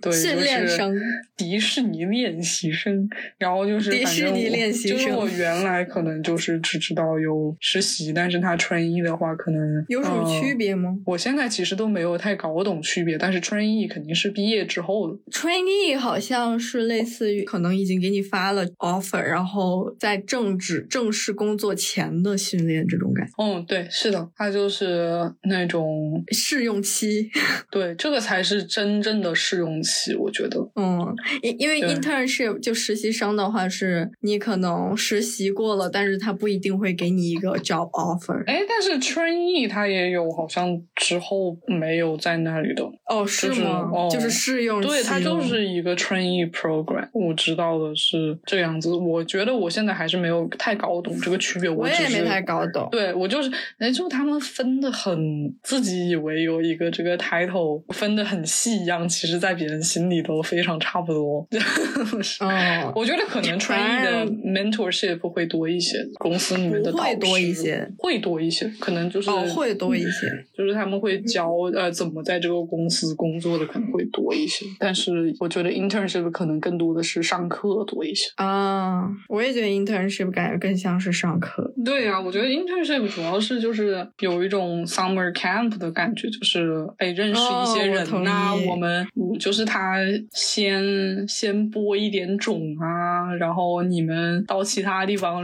[0.01, 0.95] 对， 训练生，
[1.37, 3.09] 迪士尼练习生。
[3.39, 10.97] 然后就是迪士尼练习生，就是我原来可能就是只知道有实习，但是他 trainee 的话，可能有什么区别吗？
[11.05, 12.52] 我现在其实都没有太搞。
[12.53, 15.19] 我懂区别，但是 trainee 肯定是毕业之后的。
[15.31, 23.33] trainee 好像是类似于可能已经给你发了 offer，然后在正职正式工作前的训练这种感觉。
[23.39, 27.31] 嗯，对，是的，它就是那种试用期。
[27.71, 30.59] 对，这个才是真正的试用期，我觉得。
[30.77, 38.45] 嗯，因因为 internship 就实习生的话，是你可能实习过了，但是他不一定会给你一个 job offer。
[38.47, 42.42] 哎，但是 trainee 他也有，好像之后没有在。
[42.43, 43.91] 那里的哦，是吗？
[43.93, 47.09] 哦，就是试用，对，它就是一个 trainee program。
[47.13, 48.93] 我知道的是这样子。
[48.95, 51.71] 我觉得我现在还是没有太搞懂这个区别。
[51.71, 52.89] 我也没太搞懂。
[52.91, 61.47] 对，我就是，哎，就他们分的很，自己以为有一个这个 title 分的很细一样，其实在别人心里都非常差不多。
[62.41, 72.32] 哦，我觉得可能 trainee 的 mentorship 会多一些，公司里面的会多一些，会多一些，可能就是会多一些，就是他们会教呃怎么在。
[72.39, 78.27] 这个公司工作的可能会多一些，但是我觉得 internship 可能更多的是上课多一些。
[78.37, 81.73] 啊，我也觉得 internship 感觉更像是上课。
[81.85, 89.97] 对呀、我觉得 internship 主要是就是有一种 summer camp 的感觉，就是哎认识一些人呐、哦我们嗯就是他
[90.33, 95.43] 先先播一点种啊，然后你们到其他地方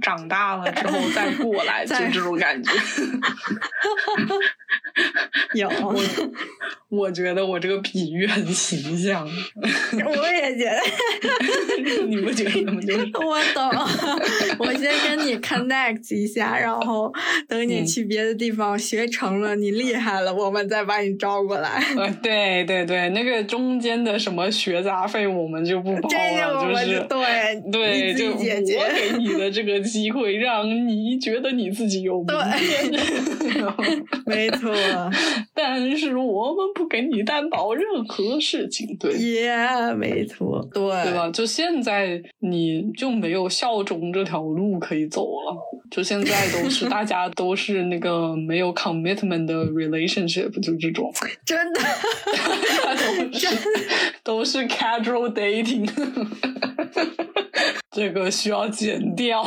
[0.00, 2.70] 长大了之后再过来， 就这种感觉。
[5.54, 5.92] 有，我
[6.88, 10.78] 我觉得我这个比喻很形象， 我也觉得。
[12.06, 12.80] 你不觉得吗？
[12.82, 13.70] 就是我懂，
[14.58, 17.10] 我先跟你 connect 一下，然后
[17.48, 21.82] 等你嗯去别的地方学成了，你厉害了，我们再把你招过来。
[21.96, 28.32] 呃，对对对，那个中间的什么学杂费我们就不包这个了，我们就是对对，就。
[28.32, 32.92] 我给你的这个机会，让你觉得你自己有明天。
[34.26, 34.74] 没错，
[35.54, 39.12] 但是我们不给你担保任何事情，对。
[39.14, 41.28] 耶、没错，对，对吧？
[41.30, 45.56] 就现在你就没有效忠这条路可以走了，
[45.90, 51.12] 就现在都是 大家都是那个没有 commitment 的 relationship，就这种，
[51.44, 51.80] 真的，
[52.94, 53.48] 都是
[54.24, 55.88] 都是 casual dating，
[57.92, 59.44] 这个需要剪掉。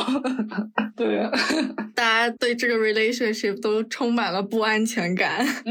[0.96, 1.30] 对啊，
[1.94, 5.46] 大家对这个 relationship 都充满了不安全感。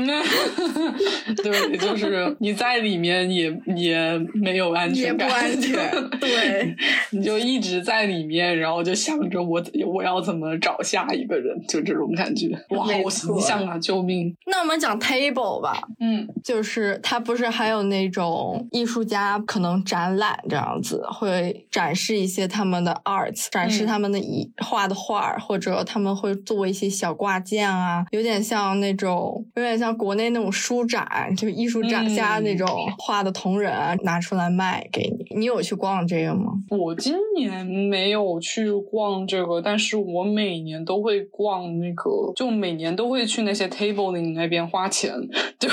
[1.43, 3.45] 对，就是你在里面也
[3.75, 6.75] 也没有安也不全感，安全， 对，
[7.11, 12.47] 你就一直在里面，然后就想着我我要怎么找下一个人，就这种感觉。
[12.69, 13.77] 哇，好形象啊！
[13.79, 14.35] 救命！
[14.45, 35.25] 那我们讲 table 吧，嗯就是它不是还有那种艺术家可能展览这样子，会展示一些他们的 arts，展示嗯他们的一画的画，或者他们会做一些小挂件啊，有点像那种，有点像国内那种书展，就艺术展家嗯那种画的同人啊，拿出来卖给你。
[35.37, 36.53] 你有去逛这个吗？
[36.69, 45.13] 我今年没有去逛这个，但是我每年都会逛那个，就每年都会去那些 tabling 那边花钱，
[45.59, 45.69] 就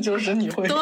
[0.00, 0.76] 就是你会对，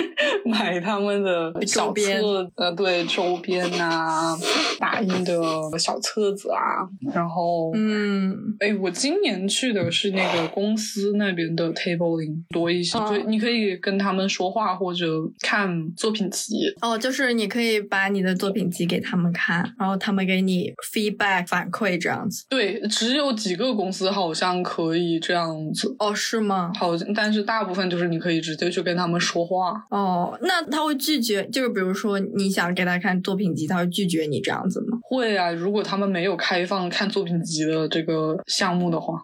[0.44, 4.36] 买他们的小册，呃，对，周边啊，
[4.78, 5.34] 打印的
[5.78, 6.86] 小册子啊，
[7.18, 15.06] 然后，嗯，哎，我今年去的是那个公司那边的 tabling 多一些，嗯对，你可以跟他们说话或者
[15.40, 22.44] 看作品集，哦，就是你可以把你的作品集给他们看，然后他们给你 feedback 反馈这样子。
[22.48, 25.94] 对，只有几个公司好像可以这样子。
[25.98, 26.70] 哦，是吗？
[26.78, 29.84] 好，但是大部分就是你可以直接去跟他们说话。
[29.90, 34.98] 哦，那他会拒绝，就是比如说你想给他看作品集，他会拒绝你这样子吗？
[35.02, 39.22] 会啊，如果他们没有开放看作品集的这个项目的话，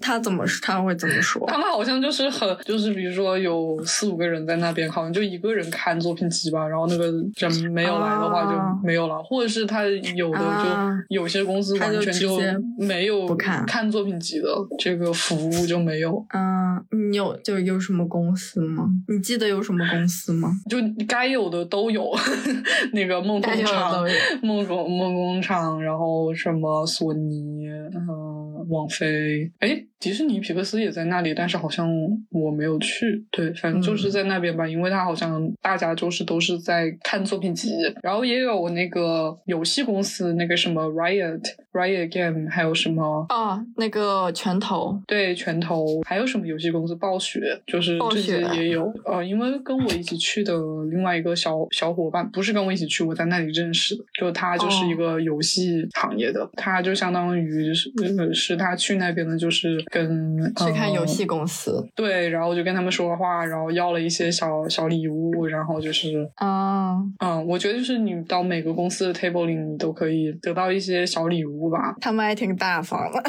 [0.00, 1.46] 他怎么他会怎么说？
[1.46, 10.96] 他们好像就是很，就是比如说有四五个人在那边，好像就一个人看作品集吧，然后那个人没有来的话就啊没有了，或者是他有的啊。
[11.08, 12.38] 就有些公司完全就
[12.78, 13.64] 没有看。
[13.66, 14.48] 看作品集的
[14.78, 18.84] 这个服务就没有，嗯，你有就有什么公司吗？
[19.08, 20.50] 你记得有什么公司吗？
[20.68, 22.10] 就该有的都有，
[22.92, 24.04] 那个梦工厂
[24.42, 31.88] 梦工梦工厂，然后什么索尼，嗯、网飞，哎，迪士尼皮克斯也在那里，但是好像
[32.30, 33.24] 我没有去。
[33.30, 34.10] 对，反正就是嗯。
[34.16, 37.70] 在那边吧，因为它好像大家就是都是在看作品集，
[38.02, 41.42] 然后也有那个游戏公司，那个什么 Riot
[41.76, 43.26] Riot Game，还有什么。
[43.28, 44.98] 啊，那个拳头。
[45.06, 46.96] 对，拳头还有什么游戏公司？
[46.96, 48.90] 暴雪，就是暴这些雪也有。
[49.04, 50.54] 呃，因为跟我一起去的
[50.90, 71.94] 另外一个小小伙伴，不是跟我一起去，我在那里认识的，就他就是一哦个游戏行业的，他就相当于是呃是他去那边的，就是跟去看游呃戏公司对，然后就跟他们说话，然后要了一些小小礼物，然后就是啊，嗯，我觉得就是你到每个公司的 table 里，你都可以得到一些小礼物吧。
[72.00, 73.22] 他们还挺大方的。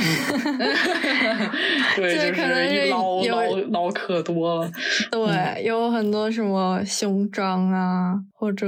[1.95, 4.71] 对， 可能是一捞有捞捞可多了。
[5.11, 8.67] 对，有很多什么胸章啊，或者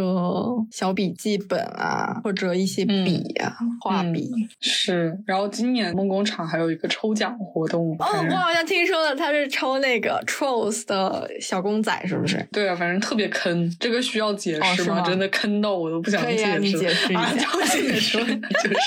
[0.72, 4.30] 小笔记本啊，或者一些笔啊，画嗯笔。
[4.60, 7.96] 是，然后今年梦工厂还有一个抽奖活动。
[8.00, 12.46] 哦，我好像听说了，他是抽那个 Trolls 的小公仔，是不是？
[12.52, 14.96] 对啊，反正特别坑，这个需要解释吗？
[14.98, 16.60] 哦吗真的坑到我都不想解释。
[16.60, 18.26] 你解释一啊，下就解释， 就
[18.66, 18.78] 是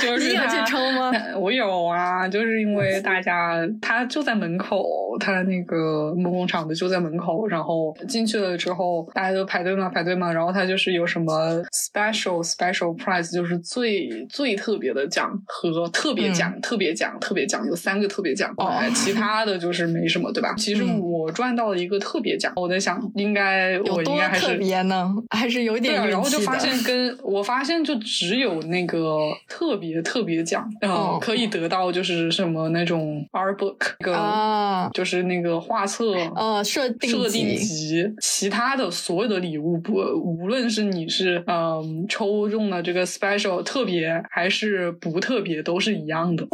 [0.00, 1.10] 就是你有去他抽吗？
[1.38, 4.84] 我有啊，就是因为为大家他就在门口，
[5.20, 20.54] 他那个梦工厂的就在门口，然后进去了之后，大家都排队嘛，排队嘛，然后他就是有什么 special special prize，就是最最特别的奖和特别奖、特别奖、特别奖，有三个特别奖，哦其他的就是没什么，对吧？
[20.56, 25.10] 其实嗯我赚到了一个特别奖，我在想，应该我应该还是特别呢？
[25.30, 26.38] 还是有对啊，点然后就。
[26.42, 29.16] 发现跟我发现就只有那个
[29.48, 36.14] 特别特别奖，呃，哦可以得到就是什么那种 art book，那个、啊，就是那个画册。
[36.36, 46.46] 呃，设定设定集集，其他的所有的礼物不，无论是你是嗯抽中了这个 special 特别还是不特别，都是一样的，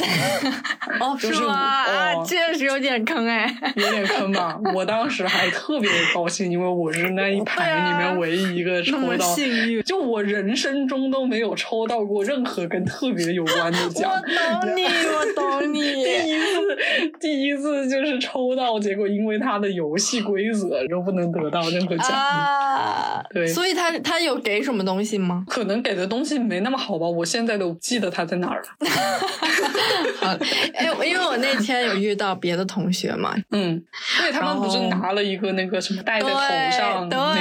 [1.01, 2.25] 哦，就是吗？
[2.25, 3.47] 确实有点坑哎。
[3.77, 4.59] 有点坑吧？
[4.75, 14.11] 我当时还特别高兴，因为我是那一排里面唯一一个抽到幸运，就我人生中都没有抽到过任何跟特别有关的奖。
[14.11, 15.81] 我懂你， 我懂你。
[16.05, 22.11] 第一次，第一次就是抽到，结果因为他的游戏规则就不能得到任何奖。
[22.11, 25.45] 啊，对所以他他有给什么东西吗？
[25.49, 28.69] 可能给的东西没那么好吧，我现在都不记得他在哪儿了。
[30.75, 33.83] 哎，因为我那天有遇到别的同学嘛，嗯，
[34.21, 36.39] 对他们不是拿了一个那个什么戴在头
[36.77, 37.35] 上对那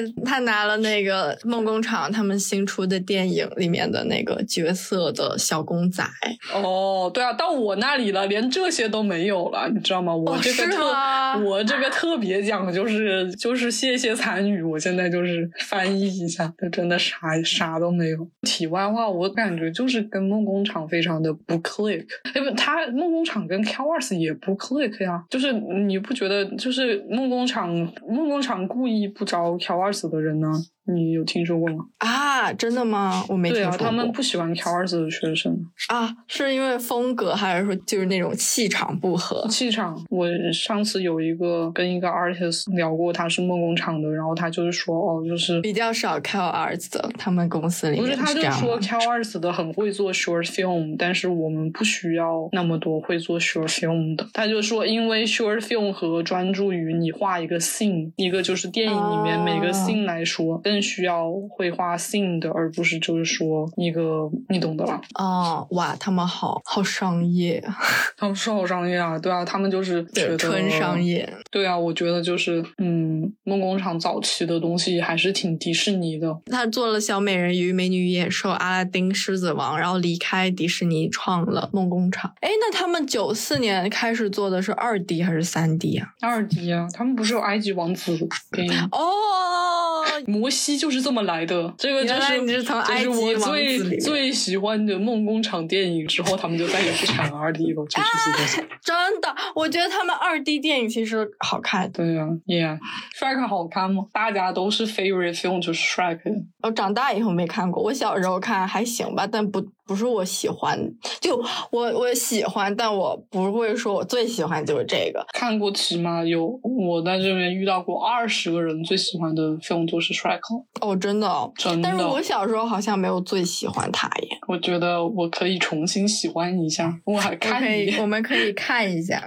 [0.00, 6.04] 个，对，他拿了那个梦工厂他们新出的电影里面的那个角色的小公仔，
[6.52, 10.14] 哦，对啊，到我那里了，连这些都没有了，你知道吗？
[10.14, 18.28] 我这个特，吗我这个特别奖就是就是谢谢参与，我现在就是翻译一下，就真的啥啥都没有。
[18.42, 22.04] 题外话，我感觉就是跟梦工厂非常的不 click，
[22.34, 27.68] 哎不，他梦工厂跟 Cowars 也不 click 呀，就是你不觉得就是梦工厂
[28.08, 30.48] 梦工厂故意不招 Cowars 的人呢？
[30.86, 31.84] 你有听说过吗？
[31.98, 33.24] 啊，真的吗？
[33.28, 33.76] 我没听对啊。
[33.76, 35.58] 他们不喜欢 Cowars 的学生。
[35.88, 39.46] 啊，是因为风格，还是说就是那种气场不合？
[39.48, 54.26] 气场，我上次有一个跟一个 artist 聊过，他是梦工厂的，然后他就是说，哦，就是比较少 Cal Arts 的，他们公司里不是，他就说这样吗 Cal Arts 的很会做 short film，但是我们不需要那么多会做 short film 的。
[54.32, 65.00] 他就说，因为 short film 和专注于你画一个 scene，一个就是电影里面每个哦 scene 来说，更需要会画 scene 的，而不是就是说一个你懂的啦。
[65.14, 67.76] 哦，哇，他们好好商业，啊
[68.18, 71.32] 他们是好商业啊，对啊，他们就是觉，得纯商业。
[71.52, 76.36] 对啊，我觉得就是，嗯，梦工厂早期的东西还是挺迪士尼的。
[76.46, 82.32] 他做了小美人鱼、美女与野兽、阿拉丁、狮子王，然后离开迪士尼，创了梦工厂。
[82.40, 86.08] 哎，那他们九四年开始做的是二 D 还是三 D 啊？
[86.20, 88.18] 二 D 啊，他们不是有埃及王子
[88.50, 88.88] 电影？
[88.90, 96.06] 哦，摩西就是这么来的，这个就原来你是从我最最喜欢的梦工厂电影。
[96.06, 98.68] 之后他们就再也不产二 D 了， 就是这个。
[98.82, 101.90] 真的，我觉得他们二 D 电影其实好看。
[101.92, 104.04] 对啊，Yeah，Shrek 好看吗？
[104.12, 106.20] 大家都是 favorite film 就是 Shrek。
[106.62, 110.78] 我长大以后没看过，我小时候看还行吧，但不不是我喜欢。
[111.20, 111.36] 就
[111.70, 115.24] 我我喜欢，但我不会说我最喜欢就是这个。
[115.32, 120.40] 看过起码有我在这边遇到过二十个人最喜欢的 film 就是 Shrek，
[120.80, 121.52] 哦，真的哦。
[121.56, 121.88] 真的。
[121.88, 124.28] 但是我小时候好像没有最喜欢他耶。
[124.48, 129.22] 我觉得我可以重新喜欢一下，我还可以，一我们可以看一下。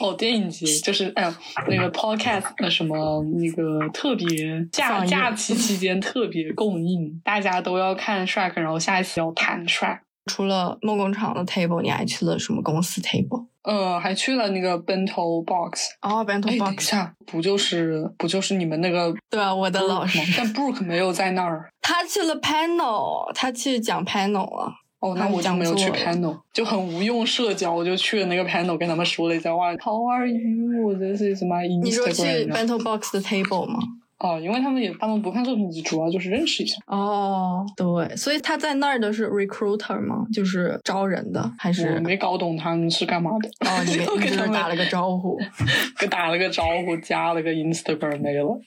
[0.00, 1.38] 哦，电影节就是哎呀，
[1.68, 9.98] 那个 podcast 的什么那个特别假假期期间特别供应，大家都要看 Shrek，然后下一期要谈 Shrek。
[10.26, 13.46] 除了梦工厂的 table，你还去了什么公司 table？
[13.64, 15.90] 呃，还去了那个 Bento Box。
[16.00, 21.68] 哦，Bento 哎，等一 Box，下，不就是不就是你们那个 对啊，我的老吗师，但 Brooke 没有在那儿。
[21.80, 24.72] 他去了 panel，他去讲 panel 了。
[25.02, 30.96] 哦，那我就没有去 panel，就很无用社交，我就去了那个 panel，跟他们说了一下话，How are you？
[30.96, 31.60] 这是什么？
[31.62, 33.80] 你说去 b a n t l e box 的 table 吗？
[34.22, 36.76] 哦，因为他们也他们不看作品集，主要就是认识一下。
[36.86, 40.24] 哦，对，所以他在那儿的是 recruiter 吗？
[40.32, 42.00] 就是招人的，还是我？
[42.00, 43.48] 没搞懂他们是干嘛的。
[43.68, 45.36] 哦，你 没我你给他们打了个招呼。
[45.98, 48.60] 给打了个招呼，加了个 Instagram 没了。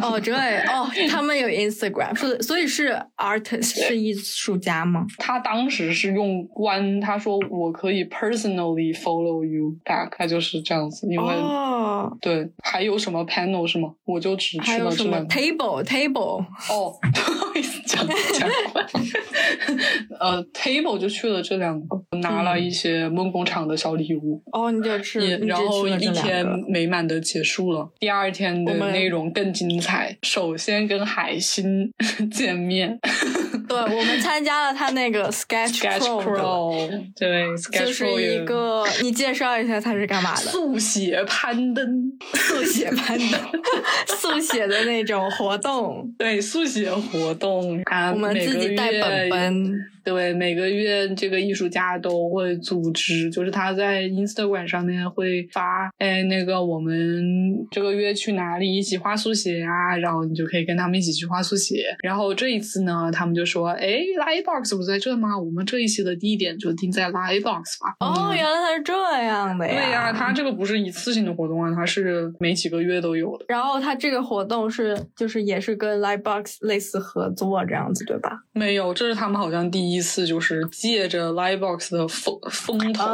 [0.00, 0.32] 哦，对
[0.66, 5.04] 哦，他们有 Instagram，是所以是 artist 是艺术家吗？
[5.18, 13.92] 他当时是用关，他说我可以 personally follow you back，他就是这样子，因为、哦，对，还有什么 panel 是吗？
[14.04, 16.44] 我就只还有什么 table table？
[16.70, 18.86] 哦，不好意思，讲讲关。
[20.20, 24.42] 呃，table 就去了这两个，拿了一些梦工厂的小礼物。
[24.52, 27.90] 哦，你就吃，然后一天美满的结束了。
[27.98, 30.16] 第二天的内容更精彩。
[30.22, 31.90] 首先跟海星
[32.30, 32.98] 见面，
[33.68, 35.78] 对，我们参加了他那个 Sketch
[36.22, 40.42] Pro，对，就是一个，你介绍一下他是干嘛的？
[40.42, 43.38] 速写攀登，速写班的，
[44.06, 46.12] 速写的那种活动。
[46.18, 49.88] 对，速写活动，我们自己带本本。
[50.04, 57.22] 对，每个月这个艺术家都会组织，就是他在 Instagram 上面会发，哎，那个我们
[57.70, 59.96] 这个月去哪里一起画速写啊？
[59.96, 61.84] 然后你就可以跟他们一起去画速写。
[62.02, 65.38] 然后这一次呢，他们就说，哎，Lightbox 不在这吗？
[65.38, 67.94] 我们这一期的地点就定在 Lightbox 吧。
[68.00, 68.92] 哦，原来他是这
[69.22, 69.72] 样的呀。
[69.72, 73.44] 对呀，他这个不是一次性的活动啊，他是每几个月都有的。
[73.48, 78.40] 然后他这个活动是，就是也是跟 Lightbox 类似合作这样子，对吧？
[78.52, 79.91] 没有，这是他们好像第一。
[79.92, 83.04] 第一次就是借着 Livebox 的风风头，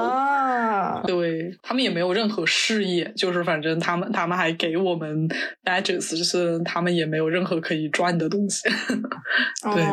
[1.09, 5.29] 对他们也没有任何事业，就是反正他们他们还给我们
[5.65, 8.69] badges，就是他们也没有任何可以赚的东西。
[9.75, 9.85] 对，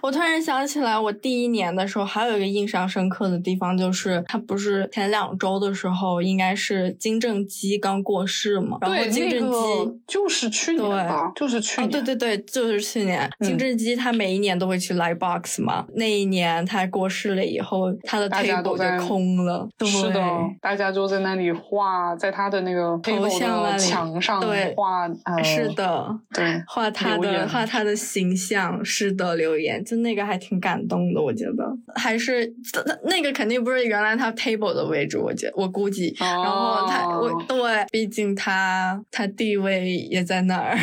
[0.00, 8.78] 我突然想起来，我第一年的时候还有一个印象深刻的地方，就是他不是前两周的时候，应该是金正基刚过世嘛？
[8.80, 13.30] 然后金正基就是去年吧，就是去年，对对对，就是去年。
[13.40, 16.29] 金正基他每一年都会去 Livebox 嘛，那一。
[16.30, 19.68] 年他过世了以后，他的 table 就空了。
[19.84, 20.22] 是的，
[20.60, 24.40] 大家就在那里画，在他的那个头像的墙上
[24.74, 25.08] 画。
[25.42, 28.82] 是的，对，画他的画他的形象。
[28.84, 32.50] 是的，留言就那个还挺感动的，我觉得还是
[33.04, 36.14] 那个肯定不是原来他 table 的位置，我觉我估计。
[36.18, 40.78] 然后他我对，毕竟他他地位也在那儿。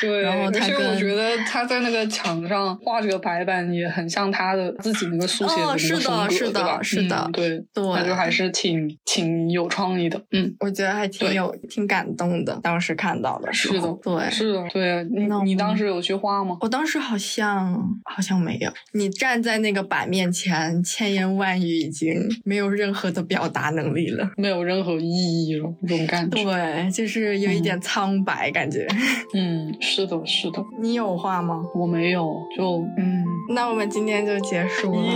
[0.00, 4.67] 对， 然后他我觉得他在那个墙上画这个白板也很像他的。
[4.80, 6.82] 自己那个速写的那个风格，对吧？
[6.82, 10.20] 是的，对对，那就还是挺挺有创意的。
[10.32, 12.58] 嗯，我觉得还挺有挺感动的。
[12.62, 15.04] 当时看到的是的，对，是的，对。
[15.10, 16.56] 你你当时有去画吗？
[16.60, 18.70] 我当时好像好像没有。
[18.92, 22.14] 你站在那个板面前，千言万语已经
[22.44, 26.42] 没有任何的表达能力了，没有任何意义了，这种感觉。
[26.44, 28.86] 对，就是有一点苍白感觉。
[29.34, 30.62] 嗯，是的，是的。
[30.80, 31.62] 你有画吗？
[31.74, 33.24] 我没有，就嗯。
[33.50, 35.12] 那我们今天就结结束了。